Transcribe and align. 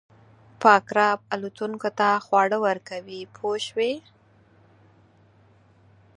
پاک 0.61 0.85
رب 0.97 1.19
الوتونکو 1.33 1.89
ته 1.97 2.07
خواړه 2.25 2.57
ورکوي 2.65 3.21
پوه 3.35 3.57
شوې!. 3.65 3.93